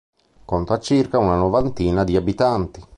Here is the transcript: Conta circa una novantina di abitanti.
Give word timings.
Conta 0.45 0.79
circa 0.79 1.19
una 1.19 1.35
novantina 1.35 2.03
di 2.03 2.15
abitanti. 2.15 2.81